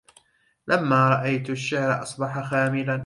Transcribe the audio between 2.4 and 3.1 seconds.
خاملا